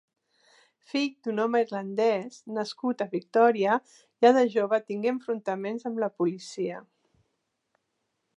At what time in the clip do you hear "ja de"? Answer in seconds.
4.27-4.47